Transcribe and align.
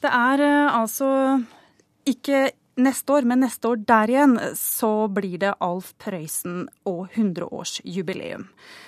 Det 0.00 0.10
er 0.10 0.42
eh, 0.44 0.76
altså 0.76 1.08
ikke 2.08 2.50
neste 2.80 3.12
år, 3.12 3.26
men 3.28 3.42
neste 3.44 3.68
år 3.68 3.82
der 3.88 4.12
igjen, 4.12 4.38
så 4.56 5.08
blir 5.12 5.40
det 5.42 5.56
Alf 5.60 5.92
Prøysen 6.00 6.62
og 6.88 7.10
100-årsjubileum. 7.12 8.46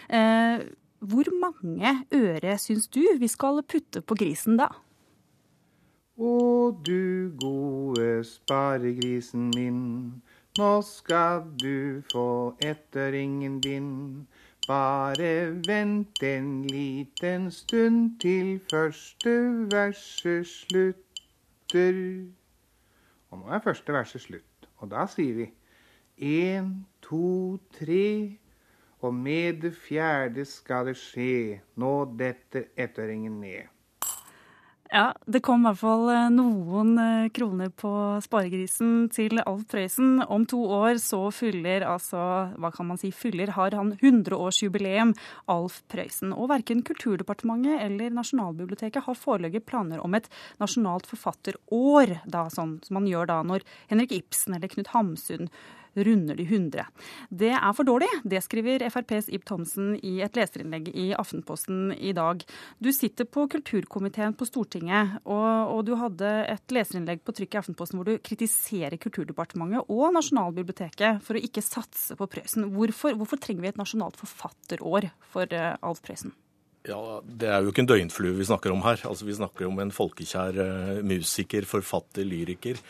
Eh, 0.09 0.65
hvor 1.03 1.29
mange 1.35 1.97
øre 2.15 2.57
syns 2.63 2.89
du 2.89 3.03
vi 3.19 3.29
skal 3.29 3.61
putte 3.67 4.01
på 4.07 4.17
grisen 4.19 4.57
da? 4.61 4.71
Å 6.23 6.71
du 6.87 7.33
gode 7.41 8.23
sparegrisen 8.29 9.51
min, 9.57 9.81
nå 10.59 10.73
skal 10.87 11.43
du 11.59 12.03
få 12.13 12.29
etteringen 12.63 13.59
din. 13.65 13.91
Bare 14.69 15.61
vent 15.67 16.23
en 16.23 16.63
liten 16.71 17.51
stund 17.51 18.21
til 18.21 18.61
første 18.71 19.33
verset 19.73 20.47
slutter. 20.47 21.99
Og 23.31 23.39
nå 23.41 23.49
er 23.51 23.65
første 23.65 23.93
verset 23.93 24.23
slutt, 24.23 24.69
og 24.79 24.93
da 24.93 25.03
sier 25.11 25.35
vi 25.41 25.49
én, 26.23 26.71
to, 27.03 27.59
tre. 27.75 28.39
Og 29.03 29.15
med 29.15 29.65
det 29.65 29.75
fjerde 29.75 30.45
skal 30.47 30.93
det 30.93 30.95
skje, 31.01 31.59
nå 31.75 31.93
detter 32.19 32.71
ettøringen 32.79 33.41
ned. 33.43 33.67
Ja, 34.93 35.15
det 35.25 35.41
kom 35.41 35.63
i 35.63 35.71
hvert 35.71 35.79
fall 35.81 36.03
eh, 36.13 36.27
noen 36.35 36.91
eh, 37.01 37.31
kroner 37.33 37.71
på 37.81 37.91
sparegrisen 38.21 39.07
til 39.15 39.41
Alf 39.41 39.63
Prøysen. 39.73 40.19
Om 40.21 40.45
to 40.53 40.61
år 40.69 41.01
så 41.01 41.23
fyller 41.33 41.87
altså, 41.89 42.21
hva 42.61 42.69
kan 42.75 42.91
man 42.91 43.01
si, 43.01 43.09
fyller 43.09 43.55
har 43.57 43.73
han 43.73 43.95
100-årsjubileum, 43.95 45.15
Alf 45.49 45.81
Prøysen. 45.89 46.37
Og 46.37 46.51
verken 46.53 46.85
Kulturdepartementet 46.85 47.81
eller 47.87 48.13
Nasjonalbiblioteket 48.13 49.09
har 49.09 49.17
foreløpig 49.17 49.65
planer 49.65 50.05
om 50.05 50.13
et 50.19 50.29
nasjonalt 50.61 51.09
forfatterår, 51.09 52.19
da, 52.29 52.51
sånn 52.53 52.83
som 52.85 53.01
man 53.01 53.09
gjør 53.09 53.33
da 53.33 53.41
når 53.49 53.65
Henrik 53.89 54.13
Ibsen 54.19 54.59
eller 54.59 54.77
Knut 54.77 54.93
Hamsun 54.93 55.49
runder 55.95 56.39
de 56.39 56.47
100. 56.47 56.87
Det 57.29 57.53
er 57.53 57.73
for 57.77 57.89
dårlig, 57.89 58.09
det 58.25 58.43
skriver 58.45 58.85
FrPs 58.89 59.29
Ib 59.33 59.45
Thomsen 59.49 59.95
i 60.01 60.19
et 60.25 60.37
leserinnlegg 60.39 60.91
i 60.93 61.11
Aftenposten 61.19 61.93
i 61.97 62.15
dag. 62.17 62.45
Du 62.83 62.91
sitter 62.95 63.29
på 63.29 63.47
kulturkomiteen 63.53 64.37
på 64.39 64.49
Stortinget, 64.49 65.19
og, 65.25 65.75
og 65.77 65.85
du 65.89 65.95
hadde 66.01 66.31
et 66.53 66.75
leserinnlegg 66.75 67.25
på 67.25 67.37
trykk 67.37 67.57
i 67.57 67.63
Aftenposten 67.63 68.01
hvor 68.01 68.09
du 68.09 68.23
kritiserer 68.25 68.99
Kulturdepartementet 69.03 69.91
og 69.93 70.13
Nasjonalbiblioteket 70.17 71.23
for 71.25 71.39
å 71.39 71.43
ikke 71.43 71.65
satse 71.65 72.17
på 72.19 72.29
Prøysen. 72.33 72.71
Hvorfor, 72.77 73.17
hvorfor 73.19 73.41
trenger 73.43 73.67
vi 73.67 73.73
et 73.73 73.81
nasjonalt 73.81 74.19
forfatterår 74.21 75.11
for 75.33 75.51
uh, 75.53 75.75
Alf 75.83 76.03
Prøysen? 76.05 76.35
Ja, 76.89 77.21
Det 77.23 77.47
er 77.47 77.63
jo 77.63 77.71
ikke 77.71 77.85
en 77.85 77.91
døgnflue 77.91 78.35
vi 78.35 78.47
snakker 78.49 78.73
om 78.75 78.83
her. 78.83 78.99
Altså, 79.07 79.27
Vi 79.29 79.37
snakker 79.39 79.69
om 79.69 79.79
en 79.79 79.93
folkekjær 79.95 80.59
uh, 80.59 81.03
musiker, 81.07 81.67
forfatter, 81.69 82.27
lyriker 82.27 82.81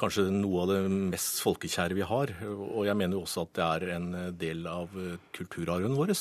kanskje 0.00 0.26
noe 0.32 0.64
av 0.64 0.70
det 0.70 0.80
mest 1.12 1.40
folkekjære 1.44 1.96
vi 1.98 2.04
har. 2.06 2.32
Og 2.46 2.86
jeg 2.88 2.98
mener 2.98 3.18
jo 3.18 3.24
også 3.24 3.46
at 3.46 3.52
det 3.58 3.66
er 3.66 3.94
en 3.96 4.08
del 4.38 4.66
av 4.70 4.92
kulturarven 5.36 5.96
vår. 5.98 6.12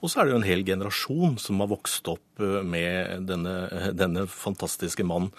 Og 0.00 0.10
så 0.10 0.20
er 0.20 0.28
det 0.28 0.34
jo 0.34 0.40
en 0.40 0.48
hel 0.48 0.64
generasjon 0.66 1.38
som 1.42 1.62
har 1.62 1.70
vokst 1.72 2.08
opp 2.12 2.24
med 2.38 3.26
denne, 3.26 3.54
denne 3.98 4.26
fantastiske 4.30 5.06
mannen. 5.06 5.32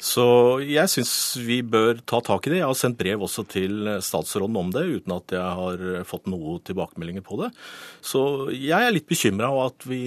Så 0.00 0.24
jeg 0.64 0.88
syns 0.92 1.12
vi 1.44 1.60
bør 1.60 2.00
ta 2.08 2.22
tak 2.24 2.48
i 2.48 2.54
det. 2.54 2.62
Jeg 2.62 2.70
har 2.70 2.78
sendt 2.78 3.00
brev 3.00 3.26
også 3.26 3.44
til 3.52 3.96
statsråden 4.04 4.56
om 4.60 4.72
det, 4.74 4.86
uten 5.00 5.16
at 5.18 5.36
jeg 5.36 5.60
har 5.60 5.84
fått 6.08 6.30
noe 6.32 6.58
tilbakemeldinger 6.66 7.24
på 7.26 7.42
det. 7.42 7.52
Så 8.00 8.48
jeg 8.54 8.80
er 8.80 8.96
litt 8.96 9.08
bekymra 9.10 9.52
over 9.52 9.74
at 9.74 9.88
vi 9.88 10.02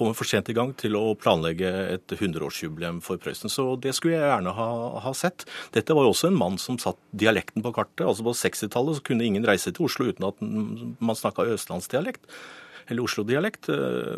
kommer 0.00 0.16
for 0.16 0.28
sent 0.28 0.48
i 0.48 0.56
gang 0.56 0.72
til 0.80 0.96
å 0.98 1.12
planlegge 1.20 1.70
et 1.94 2.14
100-årsjubileum 2.16 3.02
for 3.04 3.20
Prøysen. 3.20 3.52
Så 3.52 3.74
det 3.82 3.92
skulle 3.96 4.16
jeg 4.16 4.24
gjerne 4.24 4.54
ha, 4.56 4.68
ha, 5.04 5.12
sett. 5.16 5.44
Dette 5.76 5.96
var 5.96 6.06
jo 6.06 6.14
også 6.14 6.30
en 6.30 6.38
mann 6.40 6.56
som 6.62 6.80
satt 6.80 6.98
dialekten 7.12 7.64
på 7.64 7.74
kartet. 7.76 8.06
altså 8.06 8.26
På 8.26 8.34
60-tallet 8.36 9.02
kunne 9.06 9.26
ingen 9.28 9.46
reise 9.46 9.74
til 9.76 9.86
Oslo 9.86 10.08
uten 10.08 10.30
at 10.30 10.40
man 10.40 11.18
snakka 11.18 11.48
østlandsdialekt, 11.54 12.24
eller 12.88 13.04
Oslo-dialekt. 13.04 13.68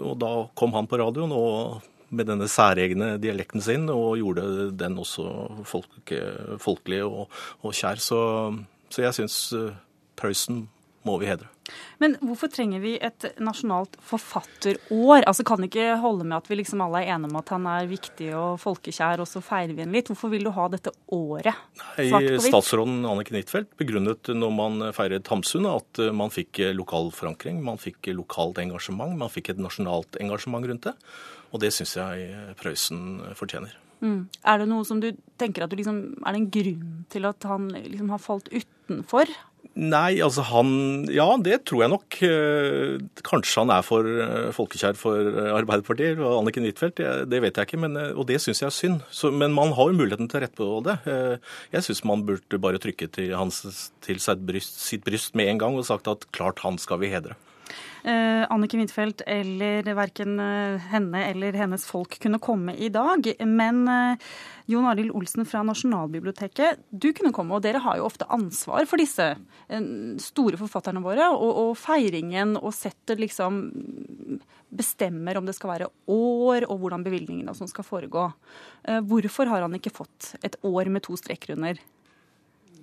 Og 0.01 0.15
da 0.23 0.35
kom 0.59 0.77
han 0.79 0.89
på 0.91 1.01
radioen 1.03 1.35
og 1.37 1.83
med 2.13 2.29
denne 2.29 2.47
særegne 2.51 3.17
dialekten 3.21 3.65
sin, 3.65 3.89
og 3.91 4.21
gjorde 4.21 4.71
den 4.77 5.01
også 5.01 5.27
folk, 5.69 6.13
folkelig 6.61 7.03
og, 7.09 7.27
og 7.65 7.75
kjær. 7.77 8.01
Så, 8.05 8.21
så 8.93 9.07
jeg 9.07 9.17
syns 9.19 9.41
Prøysen 10.21 10.67
må 11.07 11.17
vi 11.21 11.29
hedre. 11.31 11.49
Men 12.03 12.17
hvorfor 12.21 12.51
trenger 12.53 12.83
vi 12.83 12.93
et 13.01 13.25
nasjonalt 13.43 13.95
forfatterår? 14.05 15.25
Altså 15.31 15.45
Kan 15.47 15.63
det 15.63 15.71
ikke 15.71 15.97
holde 16.03 16.27
med 16.27 16.37
at 16.37 16.51
vi 16.51 16.59
liksom 16.59 16.83
alle 16.85 17.03
er 17.03 17.15
enige 17.15 17.31
om 17.31 17.39
at 17.41 17.53
han 17.55 17.69
er 17.71 17.91
viktig 17.91 18.31
og 18.39 18.61
folkekjær, 18.63 19.23
og 19.23 19.31
så 19.31 19.43
feirer 19.45 19.75
vi 19.77 19.85
ham 19.85 19.95
litt? 19.95 20.11
Hvorfor 20.11 20.33
vil 20.35 20.47
du 20.47 20.53
ha 20.55 20.67
dette 20.73 20.93
året? 21.15 21.63
Nei, 21.99 22.39
Statsråden 22.43 23.07
Anniken 23.09 23.39
Huitfeldt 23.39 23.77
begrunnet 23.81 24.33
når 24.37 24.57
man 24.57 24.89
feiret 24.97 25.31
Hamsun 25.33 25.69
at 25.71 26.03
man 26.15 26.35
fikk 26.35 26.61
lokal 26.77 27.13
forankring, 27.15 27.63
man 27.65 27.81
fikk 27.83 28.13
lokalt 28.17 28.61
engasjement, 28.63 29.17
man 29.19 29.33
fikk 29.33 29.55
et 29.55 29.63
nasjonalt 29.63 30.19
engasjement 30.23 30.67
rundt 30.69 30.91
det. 30.91 30.97
Og 31.53 31.61
det 31.63 31.73
syns 31.77 31.97
jeg 31.99 32.57
Prøysen 32.61 33.23
fortjener. 33.39 33.77
Mm. 34.03 34.27
Er 34.51 34.59
det 34.59 34.67
noe 34.67 34.83
som 34.87 34.99
du 34.99 35.13
tenker 35.39 35.63
at 35.63 35.71
du 35.71 35.79
liksom, 35.79 35.99
Er 36.27 36.35
det 36.35 36.41
en 36.41 36.51
grunn 36.57 36.87
til 37.13 37.29
at 37.29 37.47
han 37.47 37.69
liksom 37.71 38.11
har 38.11 38.23
falt 38.23 38.51
utenfor? 38.51 39.31
Nei, 39.73 40.21
altså 40.21 40.45
han 40.51 41.07
Ja, 41.09 41.25
det 41.41 41.63
tror 41.69 41.85
jeg 41.85 41.93
nok. 41.95 42.17
Eh, 42.27 42.99
kanskje 43.25 43.63
han 43.63 43.73
er 43.73 43.85
for 43.87 44.05
eh, 44.05 44.51
folkekjær 44.53 44.99
for 45.01 45.17
eh, 45.17 45.49
Arbeiderpartiet 45.57 46.21
og 46.21 46.43
Anniken 46.43 46.67
Huitfeldt. 46.69 47.01
Det 47.31 47.41
vet 47.41 47.57
jeg 47.57 47.71
ikke, 47.71 47.81
men, 47.81 47.97
og 48.13 48.27
det 48.29 48.41
syns 48.43 48.61
jeg 48.61 48.69
er 48.69 48.77
synd. 48.77 49.01
Så, 49.09 49.33
men 49.33 49.55
man 49.57 49.73
har 49.79 49.89
jo 49.89 49.97
muligheten 49.97 50.29
til 50.29 50.43
å 50.43 50.45
rette 50.45 50.61
på 50.61 50.83
det. 50.85 50.99
Jeg 51.73 51.87
syns 51.89 52.05
man 52.09 52.27
burde 52.29 52.61
bare 52.61 52.83
trykke 52.83 53.09
til, 53.17 53.33
hans, 53.39 53.63
til 54.05 54.21
bryst, 54.45 54.83
sitt 54.85 55.07
bryst 55.09 55.39
med 55.39 55.49
en 55.49 55.65
gang 55.65 55.81
og 55.81 55.89
sagt 55.89 56.11
at 56.11 56.29
klart 56.37 56.61
han 56.67 56.77
skal 56.83 57.01
vi 57.01 57.13
hedre. 57.15 57.39
Eh, 58.03 58.43
Annike 58.53 58.81
Huitfeldt 58.81 59.25
eller 59.27 59.87
verken 59.97 60.39
henne 60.93 61.27
eller 61.29 61.57
hennes 61.59 61.85
folk 61.87 62.19
kunne 62.23 62.41
komme 62.43 62.75
i 62.77 62.91
dag. 62.93 63.29
Men 63.47 63.83
eh, 63.89 64.33
Jon 64.71 64.87
Arild 64.87 65.15
Olsen 65.17 65.47
fra 65.49 65.63
Nasjonalbiblioteket, 65.67 66.85
du 66.91 67.11
kunne 67.13 67.33
komme, 67.35 67.57
og 67.57 67.65
dere 67.65 67.83
har 67.83 67.99
jo 67.99 68.07
ofte 68.07 68.29
ansvar 68.33 68.87
for 68.91 69.03
disse 69.03 69.33
eh, 69.35 69.87
store 70.23 70.61
forfatterne 70.61 71.03
våre, 71.05 71.29
og, 71.35 71.53
og 71.67 71.73
feiringen 71.81 72.57
og 72.61 72.73
setter 72.77 73.21
liksom 73.21 73.63
bestemmer 74.73 75.37
om 75.37 75.49
det 75.49 75.57
skal 75.57 75.75
være 75.75 75.91
år, 76.11 76.69
og 76.69 76.79
hvordan 76.81 77.05
bevilgningene 77.05 77.69
skal 77.69 77.87
foregå. 77.87 78.29
Eh, 78.89 79.03
hvorfor 79.05 79.51
har 79.51 79.67
han 79.67 79.77
ikke 79.79 79.95
fått 79.95 80.35
et 80.43 80.57
år 80.65 80.91
med 80.93 81.05
to 81.07 81.19
streker 81.21 81.57
under? 81.57 81.81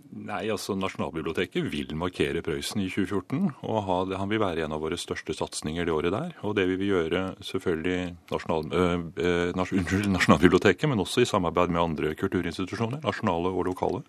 Nei, 0.10 0.48
altså 0.50 0.74
Nasjonalbiblioteket 0.74 1.68
vil 1.70 1.92
markere 1.94 2.42
Prøysen 2.42 2.82
i 2.82 2.88
2014. 2.90 3.52
og 3.62 3.76
ha, 3.86 3.98
Han 4.18 4.32
vil 4.32 4.42
være 4.42 4.64
en 4.66 4.74
av 4.74 4.82
våre 4.82 4.98
største 4.98 5.36
satsinger 5.38 5.86
det 5.86 5.94
året 5.94 6.16
der. 6.16 6.32
Og 6.42 6.56
det 6.58 6.66
vil 6.66 6.80
vi 6.82 6.88
gjøre 6.90 7.36
selvfølgelig 7.46 8.16
nasjonal, 8.32 8.66
øh, 8.74 9.52
nas, 9.54 9.70
unnskyld, 9.70 10.10
Nasjonalbiblioteket, 10.16 10.90
men 10.90 11.04
også 11.04 11.22
i 11.22 11.30
samarbeid 11.30 11.70
med 11.70 11.82
andre 11.84 12.14
kulturinstitusjoner, 12.18 13.04
nasjonale 13.04 13.52
og 13.54 13.68
lokale. 13.70 14.02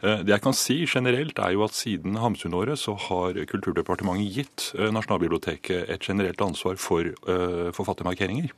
Det 0.00 0.32
jeg 0.32 0.42
kan 0.44 0.56
si 0.56 0.78
generelt, 0.88 1.38
er 1.38 1.52
jo 1.52 1.64
at 1.64 1.76
siden 1.76 2.16
Hamsun-året 2.20 2.80
så 2.80 2.96
har 3.08 3.36
Kulturdepartementet 3.48 4.32
gitt 4.32 4.70
Nasjonalbiblioteket 4.96 5.90
et 5.92 6.00
generelt 6.00 6.40
ansvar 6.40 6.80
for 6.80 7.04
øh, 7.04 7.68
forfattermarkeringer. 7.72 8.48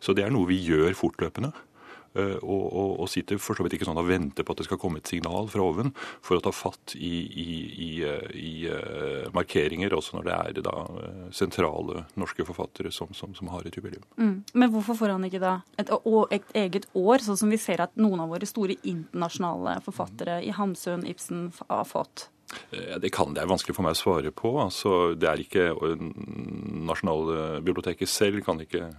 Så 0.00 0.16
det 0.16 0.24
er 0.24 0.32
noe 0.32 0.48
vi 0.48 0.58
gjør 0.64 0.96
fortløpende. 0.96 1.52
Eh, 2.14 2.36
og, 2.42 2.64
og, 2.68 2.90
og, 3.00 3.08
sitter 3.08 3.38
for 3.40 3.56
så 3.56 3.64
vidt 3.64 3.78
ikke 3.78 3.86
sånn 3.88 4.00
og 4.00 4.08
venter 4.08 4.44
på 4.44 4.52
at 4.52 4.60
det 4.60 4.66
skal 4.66 4.80
komme 4.80 5.00
et 5.00 5.08
signal 5.08 5.48
fra 5.52 5.64
oven 5.64 5.94
for 6.20 6.36
å 6.36 6.44
ta 6.44 6.52
fatt 6.52 6.92
i, 6.96 7.12
i, 7.24 7.46
i, 7.86 7.90
i 8.36 8.52
uh, 8.68 9.30
markeringer, 9.32 9.94
også 9.96 10.18
når 10.18 10.28
det 10.28 10.34
er 10.36 10.60
da 10.66 10.74
sentrale 11.32 12.04
norske 12.20 12.44
forfattere 12.48 12.92
som, 12.92 13.14
som, 13.16 13.32
som 13.36 13.48
har 13.52 13.64
et 13.66 13.76
jubileum. 13.78 14.04
Mm. 14.20 14.36
Men 14.52 14.74
hvorfor 14.74 14.98
får 15.00 15.14
han 15.14 15.24
ikke 15.28 15.40
da 15.42 15.54
et, 15.80 15.88
et, 16.36 16.52
eget 16.64 16.88
år, 16.98 17.24
sånn 17.24 17.40
som 17.40 17.52
vi 17.52 17.60
ser 17.60 17.84
at 17.84 17.96
noen 18.00 18.24
av 18.24 18.32
våre 18.34 18.48
store 18.48 18.76
internasjonale 18.82 19.78
forfattere 19.86 20.40
i 20.44 20.52
Hamsun, 20.56 21.06
Ibsen 21.08 21.48
har 21.68 21.88
fått? 21.88 22.28
Eh, 22.72 22.98
det 23.02 23.10
kan 23.14 23.34
det 23.34 23.42
er 23.42 23.50
vanskelig 23.50 23.76
for 23.76 23.86
meg 23.86 23.96
å 23.96 24.00
svare 24.00 24.32
på. 24.34 24.54
Altså, 24.62 25.14
det 25.18 25.28
er 25.28 25.42
ikke 25.42 25.68
Nasjonalbiblioteket 26.82 28.10
selv 28.10 28.42
kan 28.46 28.60
ikke 28.62 28.90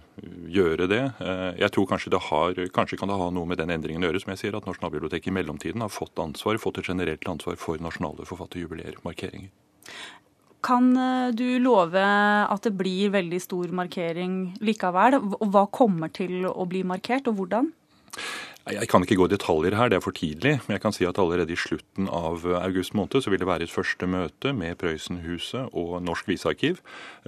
gjøre 0.52 0.88
det. 0.90 1.02
Eh, 1.20 1.50
jeg 1.62 1.74
tror 1.74 1.88
kanskje 1.90 2.14
det 2.14 2.22
har, 2.30 2.60
kanskje 2.74 2.98
kan 3.00 3.12
det 3.12 3.20
ha 3.20 3.30
noe 3.34 3.48
med 3.50 3.60
den 3.62 3.74
endringen 3.74 4.04
å 4.04 4.10
gjøre, 4.10 4.24
som 4.24 4.34
jeg 4.34 4.42
sier, 4.44 4.58
at 4.58 4.68
Nasjonalbiblioteket 4.68 5.32
i 5.32 5.36
mellomtiden 5.38 5.84
har 5.84 5.92
fått 5.92 6.18
ansvar, 6.22 6.60
fått 6.62 6.82
et 6.82 6.92
generelt 6.92 7.28
ansvar 7.30 7.58
for 7.60 7.80
nasjonale 7.82 8.26
forfatterjubileer, 8.28 9.00
markeringer. 9.06 9.52
Kan 10.64 10.94
eh, 10.96 11.30
du 11.36 11.58
love 11.60 12.00
at 12.00 12.64
det 12.64 12.74
blir 12.78 13.12
veldig 13.14 13.40
stor 13.42 13.72
markering 13.76 14.54
likevel? 14.64 15.18
Hva 15.44 15.66
kommer 15.72 16.12
til 16.14 16.46
å 16.48 16.64
bli 16.68 16.84
markert, 16.86 17.28
og 17.28 17.40
hvordan? 17.40 17.72
Jeg 18.64 18.88
kan 18.88 19.02
ikke 19.04 19.18
gå 19.20 19.26
i 19.28 19.32
detaljer 19.34 19.74
her, 19.76 19.90
det 19.92 19.98
er 19.98 20.00
for 20.00 20.16
tidlig. 20.16 20.54
Men 20.64 20.78
jeg 20.78 20.80
kan 20.80 20.94
si 20.96 21.04
at 21.04 21.18
allerede 21.20 21.52
i 21.52 21.58
slutten 21.60 22.06
av 22.08 22.46
august 22.62 22.94
måned 22.96 23.20
så 23.20 23.28
vil 23.28 23.42
det 23.42 23.48
være 23.48 23.66
et 23.66 23.72
første 23.72 24.06
møte 24.08 24.54
med 24.56 24.78
Prøysenhuset 24.80 25.74
og 25.76 25.98
Norsk 26.00 26.30
visearkiv 26.30 26.78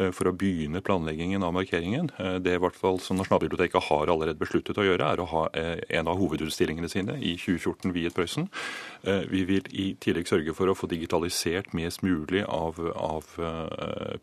eh, 0.01 0.09
for 0.17 0.31
å 0.31 0.33
begynne 0.33 0.81
planleggingen 0.81 1.45
av 1.45 1.53
markeringen. 1.53 2.09
Eh, 2.17 2.39
det 2.41 2.55
i 2.57 2.63
hvert 2.63 2.79
fall 2.79 3.03
som 3.05 3.21
Nasjonalbiblioteket 3.21 3.85
har 3.91 4.13
allerede 4.15 4.41
besluttet 4.41 4.81
å 4.81 4.87
gjøre, 4.87 5.11
er 5.13 5.21
å 5.21 5.29
ha 5.29 5.43
eh, 5.53 5.83
en 5.99 6.09
av 6.09 6.17
hovedutstillingene 6.17 6.89
sine 6.89 7.19
i 7.21 7.35
2014 7.37 7.93
viet 7.93 8.17
Prøysen. 8.17 8.49
Vi 9.05 9.43
vil 9.47 9.67
i 9.77 9.85
tillegg 10.03 10.27
sørge 10.27 10.55
for 10.57 10.71
å 10.71 10.75
få 10.75 10.89
digitalisert 10.91 11.75
mest 11.77 12.01
mulig 12.03 12.41
av, 12.49 12.81
av 12.97 13.29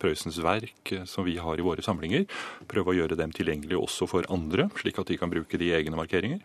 Prøysens 0.02 0.42
verk 0.44 0.92
som 1.08 1.24
vi 1.28 1.38
har 1.40 1.62
i 1.62 1.66
våre 1.66 1.86
samlinger. 1.86 2.26
Prøve 2.68 2.92
å 2.92 2.98
gjøre 2.98 3.20
dem 3.20 3.32
tilgjengelige 3.36 3.80
også 3.80 4.10
for 4.12 4.28
andre, 4.34 4.68
slik 4.82 5.00
at 5.00 5.14
de 5.14 5.20
kan 5.22 5.32
bruke 5.32 5.62
de 5.62 5.72
egne 5.78 6.00
markeringer 6.00 6.42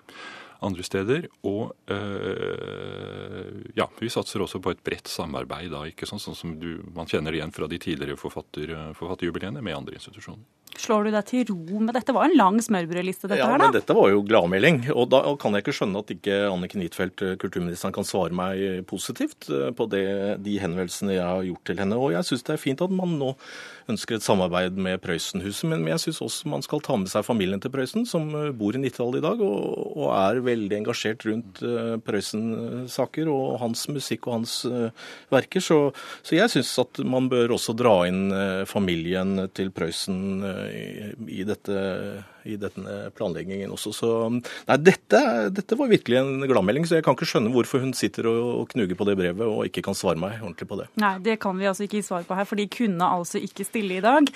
andre 0.64 0.84
steder. 0.86 1.28
Og 1.46 1.72
øh, 1.92 3.64
ja, 3.78 3.88
vi 4.00 4.10
satser 4.12 4.42
også 4.44 4.60
på 4.62 4.74
et 4.74 4.82
bredt 4.84 5.10
samarbeid, 5.10 5.70
da, 5.74 5.84
ikke 5.88 6.08
sånn, 6.08 6.22
sånn 6.22 6.38
som 6.38 6.54
du, 6.60 6.70
man 6.96 7.10
kjenner 7.10 7.36
igjen 7.36 7.54
fra 7.54 7.68
de 7.70 7.78
tidligere 7.82 8.18
forfatter, 8.20 8.74
forfatterjubileene 8.98 9.62
med 9.64 9.76
andre 9.76 9.98
institusjoner. 10.00 10.44
Slår 10.78 11.08
du 11.08 11.10
deg 11.10 11.26
til 11.26 11.48
ro 11.50 11.80
med 11.82 11.96
dette? 11.96 12.14
Var 12.14 12.28
en 12.28 12.36
lang 12.38 12.58
smørbrødliste, 12.62 13.26
dette 13.26 13.40
ja, 13.40 13.48
her, 13.50 13.58
da? 13.58 13.66
Ja, 13.66 13.72
men 13.72 13.76
dette 13.80 13.96
var 13.98 14.12
jo 14.12 14.20
gladmelding. 14.26 14.80
Og 14.94 15.08
da 15.10 15.22
kan 15.40 15.56
jeg 15.56 15.64
ikke 15.64 15.74
skjønne 15.80 16.02
at 16.04 16.12
ikke 16.14 16.36
Anniken 16.52 16.84
Huitfeldt, 16.84 17.24
kulturministeren, 17.42 17.94
kan 17.96 18.06
svare 18.06 18.36
meg 18.36 18.86
positivt 18.90 19.48
på 19.48 19.88
det, 19.90 20.04
de 20.44 20.54
henvendelsene 20.62 21.16
jeg 21.16 21.26
har 21.26 21.48
gjort 21.48 21.64
til 21.66 21.82
henne. 21.82 21.98
Og 21.98 22.14
jeg 22.14 22.28
syns 22.30 22.46
det 22.46 22.54
er 22.54 22.62
fint 22.62 22.84
at 22.84 22.94
man 22.94 23.16
nå 23.18 23.32
ønsker 23.88 24.18
et 24.18 24.24
samarbeid 24.26 24.76
med 24.78 25.00
Prøysenhuset, 25.02 25.64
men 25.70 25.86
jeg 25.88 26.02
syns 26.02 26.20
også 26.26 26.50
man 26.52 26.64
skal 26.64 26.82
ta 26.84 26.96
med 27.00 27.10
seg 27.10 27.24
familien 27.26 27.62
til 27.62 27.72
Prøysen, 27.72 28.04
som 28.06 28.28
bor 28.58 28.76
i 28.76 28.82
Nittedal 28.82 29.16
i 29.18 29.24
dag, 29.24 29.40
og, 29.42 29.96
og 29.96 30.12
er 30.12 30.42
veldig 30.44 30.78
engasjert 30.82 31.24
rundt 31.26 31.62
Prøysen-saker 32.06 33.30
og 33.32 33.58
hans 33.64 33.86
musikk 33.90 34.28
og 34.28 34.38
hans 34.38 34.60
verker. 35.32 35.64
Så, 35.64 35.80
så 36.22 36.36
jeg 36.38 36.52
syns 36.52 36.74
at 36.84 37.02
man 37.08 37.30
bør 37.32 37.56
også 37.56 37.74
dra 37.78 37.96
inn 38.10 38.28
familien 38.68 39.48
til 39.56 39.72
Prøysen 39.74 40.44
i, 40.70 41.44
dette, 41.44 42.24
i 42.44 42.58
denne 42.60 42.98
planleggingen 43.16 43.72
også. 43.74 43.94
Så 43.96 44.12
nei, 44.32 44.78
dette, 44.82 45.22
dette 45.54 45.78
var 45.78 45.90
virkelig 45.90 46.20
en 46.20 46.46
gladmelding, 46.48 46.86
så 46.88 46.98
jeg 46.98 47.06
kan 47.06 47.16
ikke 47.18 47.30
skjønne 47.32 47.52
hvorfor 47.54 47.82
hun 47.82 47.94
sitter 47.96 48.30
og, 48.30 48.42
og 48.62 48.68
knuger 48.74 48.98
på 48.98 49.08
det 49.08 49.16
brevet 49.18 49.46
og 49.46 49.64
ikke 49.68 49.84
kan 49.88 49.98
svare 49.98 50.20
meg 50.20 50.38
ordentlig 50.42 50.68
på 50.70 50.80
det. 50.82 50.90
Nei, 51.00 51.14
det 51.24 51.38
kan 51.42 51.58
vi 51.58 51.70
altså 51.70 51.86
ikke 51.86 52.00
gi 52.00 52.08
svar 52.10 52.28
på 52.28 52.38
her, 52.38 52.48
for 52.48 52.60
de 52.60 52.68
kunne 52.72 53.10
altså 53.18 53.42
ikke 53.42 53.66
stille 53.66 53.98
i 53.98 54.04
dag. 54.04 54.30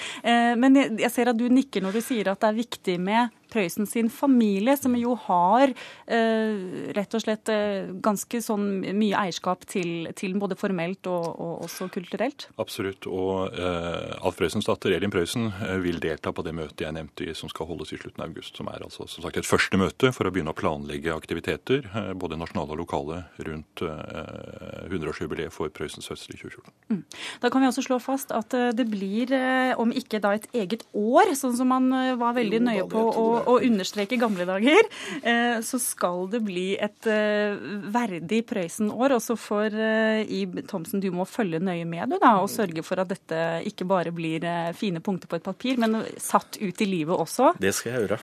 Men 0.59 0.79
jeg 0.79 1.11
ser 1.13 1.31
at 1.33 1.39
du 1.39 1.47
nikker 1.53 1.85
når 1.85 1.99
du 1.99 2.03
sier 2.05 2.33
at 2.33 2.43
det 2.43 2.51
er 2.51 2.61
viktig 2.63 2.99
med 3.03 3.39
Prøysen 3.53 3.87
sin 3.87 4.09
familie, 4.11 4.77
som 4.81 4.95
jo 4.97 5.15
har 5.27 5.73
eh, 5.73 6.63
rett 6.97 7.17
og 7.17 7.23
slett 7.25 7.51
eh, 7.53 7.91
ganske 8.05 8.41
sånn 8.41 8.81
mye 8.97 9.19
eierskap 9.27 9.67
til, 9.69 10.09
til 10.17 10.39
både 10.41 10.57
formelt 10.59 11.09
og, 11.11 11.27
og, 11.37 11.67
også 11.67 11.91
kulturelt? 11.93 12.49
Absolutt. 12.63 13.09
Og 13.11 13.53
eh, 13.53 14.17
Alf 14.23 14.41
Prøysens 14.41 14.69
datter 14.69 14.97
Elin 14.97 15.13
Prøysen 15.13 15.51
eh, 15.53 15.77
vil 15.85 16.01
delta 16.03 16.33
på 16.33 16.45
det 16.47 16.57
møtet 16.57 16.87
jeg 16.87 16.97
nevnte 16.97 17.37
som 17.37 17.53
skal 17.53 17.69
holdes 17.69 17.92
i 17.95 18.01
slutten 18.01 18.25
av 18.25 18.31
august. 18.31 18.57
Som 18.59 18.71
er 18.73 18.85
altså 18.85 19.07
som 19.11 19.25
sagt 19.25 19.41
et 19.41 19.49
første 19.49 19.81
møte 19.81 20.13
for 20.15 20.29
å 20.29 20.33
begynne 20.35 20.55
å 20.55 20.59
planlegge 20.59 21.15
aktiviteter, 21.15 21.87
eh, 21.91 22.13
både 22.19 22.39
nasjonale 22.41 22.77
og 22.77 22.83
lokale, 22.83 23.23
rundt 23.43 23.85
eh, 23.87 24.89
100-årsjubileet 24.89 25.55
for 25.55 25.73
Prøysens 25.75 26.11
fødsel 26.11 26.37
i 26.37 26.41
2014. 26.41 26.75
Mm. 26.93 27.03
Da 27.43 27.53
kan 27.53 27.65
vi 27.65 27.71
også 27.71 27.87
slå 27.87 28.01
fast 28.03 28.33
at 28.35 28.53
det 28.53 28.85
blir, 28.91 29.33
om 29.81 29.93
ikke 29.97 30.21
da 30.23 30.35
et 30.37 30.49
eget 30.57 30.85
år, 30.97 31.33
sånn 31.39 31.55
som 31.57 31.71
man 31.73 31.89
var 32.21 32.35
veldig 32.37 32.61
nøye 32.65 32.85
på 32.91 33.03
å 33.13 33.53
å 33.53 33.59
understreke 33.65 34.19
gamle 34.21 34.47
dager, 34.49 34.89
eh, 35.23 35.61
så 35.65 35.81
skal 35.83 36.27
det 36.33 36.43
bli 36.47 36.67
et 36.81 37.09
eh, 37.11 37.57
verdig 37.93 38.43
Prøysen-år. 38.49 39.17
Også 39.19 39.37
for 39.41 39.67
eh, 39.73 40.23
Ib 40.41 40.61
Thomsen, 40.71 41.03
du 41.03 41.11
må 41.15 41.27
følge 41.29 41.63
nøye 41.63 41.87
med 41.89 42.15
du 42.15 42.19
da, 42.23 42.37
og 42.43 42.51
sørge 42.53 42.85
for 42.87 43.03
at 43.03 43.13
dette 43.13 43.41
ikke 43.69 43.87
bare 43.89 44.13
blir 44.15 44.45
fine 44.77 45.03
punkter 45.05 45.31
på 45.31 45.39
et 45.39 45.47
papir, 45.47 45.79
men 45.81 46.03
satt 46.21 46.59
ut 46.61 46.83
i 46.83 46.89
livet 46.89 47.15
også. 47.15 47.53
Det 47.63 47.75
skal 47.83 47.97
jeg 47.97 48.07
gjøre. 48.07 48.19